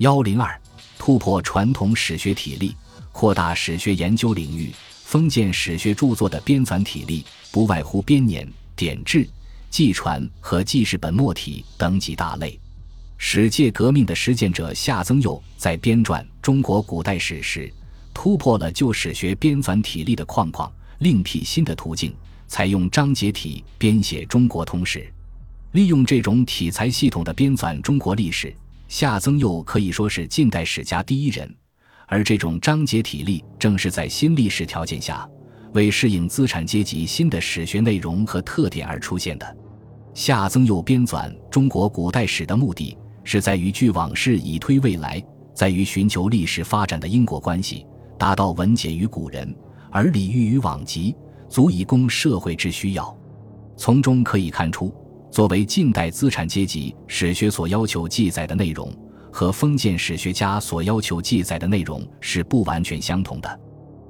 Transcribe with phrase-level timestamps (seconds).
[0.00, 0.58] 幺零二，
[0.98, 2.74] 突破传统史学体例，
[3.12, 4.72] 扩大史学研究领域。
[5.04, 9.28] 封建史学著作的编纂体例，不外乎编年、典志、
[9.68, 12.58] 纪传和记事本末体等几大类。
[13.18, 17.70] 史界革命的实践者夏曾佑在编撰中国古代史时，
[18.14, 22.14] 突破了旧史学编纂体例的框框，另辟新的途径，
[22.48, 25.12] 采用章节体编写中国通史。
[25.72, 28.50] 利用这种体裁系统的编纂中国历史，
[28.90, 31.48] 夏曾佑可以说是近代史家第一人。
[32.08, 35.24] 而这种章节体例，正是在新历史条件下，
[35.74, 39.56] 为适应资产阶级新的史学内容和特点而出现的。
[40.12, 42.98] 夏曾佑编纂中国古代史的目的。
[43.22, 45.22] 是在于据往事以推未来，
[45.54, 47.86] 在于寻求历史发展的因果关系，
[48.18, 49.54] 达到文解于古人，
[49.92, 51.14] 而礼遇于往极，
[51.48, 53.16] 足以供社会之需要。
[53.76, 54.92] 从中可以看出，
[55.30, 58.92] 作为近代资产阶级史学所要求记载的内容，
[59.32, 63.60] 和封建史学家所要求记载的内容是不完全相同的。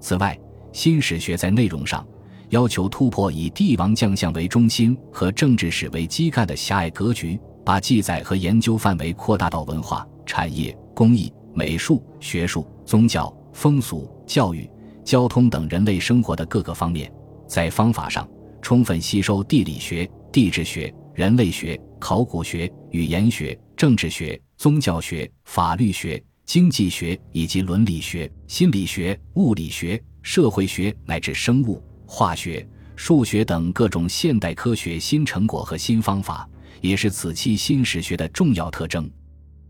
[0.00, 0.38] 此外，
[0.72, 2.06] 新史学在内容上
[2.48, 7.38] 要求突破以帝王将相为中心和政治史为基干的狭隘格局。
[7.64, 14.68] 把记载和研究范围扩大到文化、产业、工艺、美术、学术、宗教、风俗、教育、
[15.04, 17.08] 交通等人类生活的各个方面。
[17.46, 18.28] 在方法上，
[18.60, 32.66] 充分吸收地理学、地质学、人类学、考古学、语言学、政治学、宗教学、法律学、经济学以及伦理学、心理学、物理学、社会学乃至生物、化学、
[32.96, 36.48] 数学等各种现代科学新成果和新方法。
[36.80, 39.08] 也是此期新史学的重要特征，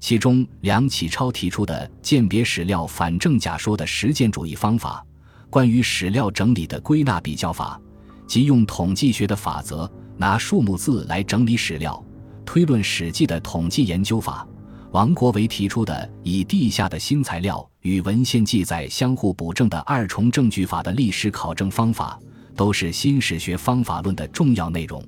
[0.00, 5.04] 其中梁启超提出的鉴别史料反正假说的实践主义方法，
[5.50, 7.78] 关于史料整理的归纳比较法，
[8.26, 12.02] 即用统计学的法则拿数目字来整理史料，
[12.44, 14.46] 推论史记的统计研究法，
[14.92, 22.18] 王国维提出的以地下的新材料与文献记载相互补正的二重证据法的历史考证方法，
[22.54, 25.04] 都是新史学方法论的重要内容。